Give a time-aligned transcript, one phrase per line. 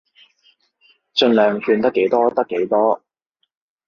[1.13, 3.03] 儘量勸得幾多得幾多